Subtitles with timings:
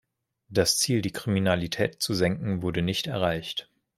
[0.49, 3.69] Das Ziel, die Kriminalität zu senken, wurde nicht erreicht.